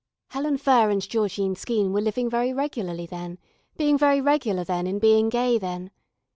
[0.29, 3.37] Helen Furr and Georgine Skeene were living very regularly then,
[3.77, 5.91] being very regular then in being gay then.